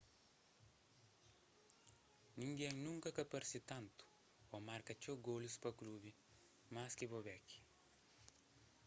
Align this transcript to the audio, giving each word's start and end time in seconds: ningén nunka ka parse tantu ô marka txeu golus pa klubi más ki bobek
ningén 2.39 2.75
nunka 2.85 3.09
ka 3.17 3.23
parse 3.31 3.59
tantu 3.71 4.03
ô 4.53 4.55
marka 4.69 4.93
txeu 4.99 5.15
golus 5.27 5.55
pa 5.63 5.69
klubi 5.79 6.11
más 6.75 6.91
ki 6.97 7.05
bobek 7.11 7.45